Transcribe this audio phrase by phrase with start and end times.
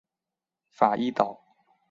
[0.71, 1.39] 法伊岛。